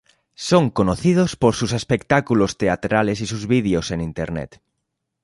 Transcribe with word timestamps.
Son 0.49 0.63
conocidos 0.71 1.31
por 1.35 1.53
sus 1.53 1.73
espectáculos 1.73 2.57
teatrales 2.57 3.21
y 3.21 3.27
sus 3.27 3.45
vídeos 3.45 3.91
en 3.91 4.01
internet. 4.01 4.59